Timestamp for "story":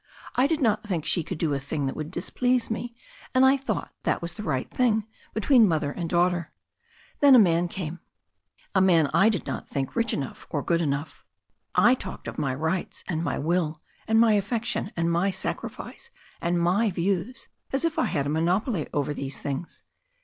10.47-10.61